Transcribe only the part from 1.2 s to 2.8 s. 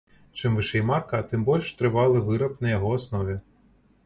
тым больш трывалы выраб на